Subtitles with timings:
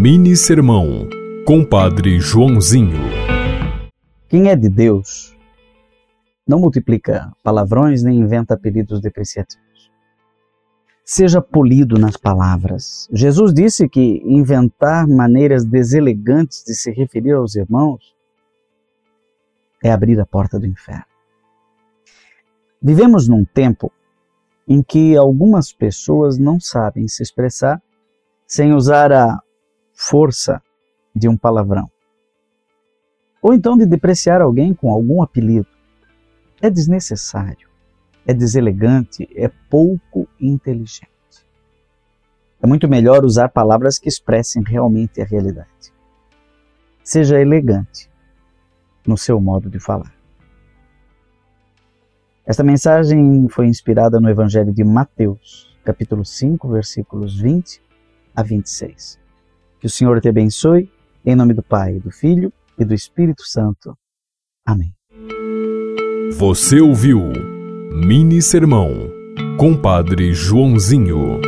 [0.00, 1.08] Mini Sermão,
[1.44, 3.00] Compadre Joãozinho.
[4.28, 5.36] Quem é de Deus
[6.46, 9.90] não multiplica palavrões nem inventa apelidos depreciativos.
[11.04, 13.08] Seja polido nas palavras.
[13.12, 18.14] Jesus disse que inventar maneiras deselegantes de se referir aos irmãos
[19.82, 21.06] é abrir a porta do inferno.
[22.80, 23.90] Vivemos num tempo
[24.68, 27.82] em que algumas pessoas não sabem se expressar
[28.46, 29.42] sem usar a
[29.98, 30.62] força
[31.12, 31.90] de um palavrão.
[33.42, 35.66] Ou então de depreciar alguém com algum apelido.
[36.62, 37.68] É desnecessário,
[38.24, 41.08] é deselegante, é pouco inteligente.
[42.62, 45.92] É muito melhor usar palavras que expressem realmente a realidade.
[47.02, 48.08] Seja elegante
[49.04, 50.14] no seu modo de falar.
[52.46, 57.82] Esta mensagem foi inspirada no Evangelho de Mateus, capítulo 5, versículos 20
[58.34, 59.27] a 26.
[59.80, 60.90] Que o Senhor te abençoe,
[61.24, 63.96] em nome do Pai, do Filho e do Espírito Santo.
[64.66, 64.92] Amém.
[66.36, 67.20] Você ouviu
[67.92, 68.90] Mini Sermão,
[69.58, 71.47] Compadre Joãozinho.